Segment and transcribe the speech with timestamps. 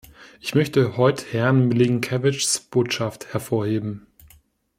[0.39, 4.07] Ich möchte heute Herrn Milinkevichs Botschaft hervorheben.